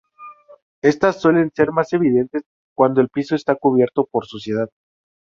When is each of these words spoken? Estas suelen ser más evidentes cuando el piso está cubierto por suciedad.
Estas 0.81 1.21
suelen 1.21 1.51
ser 1.55 1.71
más 1.71 1.93
evidentes 1.93 2.41
cuando 2.75 3.01
el 3.01 3.09
piso 3.09 3.35
está 3.35 3.53
cubierto 3.53 4.07
por 4.11 4.25
suciedad. 4.25 4.67